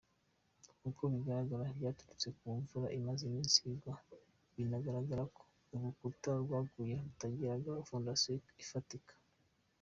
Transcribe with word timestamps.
Uko 0.89 1.01
bigaragara 1.13 1.65
byaturutse 1.77 2.27
kumvura 2.37 2.87
imaze 2.99 3.21
iminsi 3.29 3.57
igwa, 3.71 3.93
biranagaragara 4.53 5.23
ko 5.35 5.41
ururukuta 5.73 6.31
rwaguye 6.43 6.95
rutagiraga 7.05 7.71
foundation 7.87 8.39
ifatika. 8.63 9.13